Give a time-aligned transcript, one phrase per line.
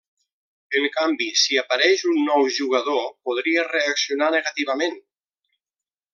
[0.77, 4.99] En canvi, si apareix un nou jugador, podria reaccionar negativament.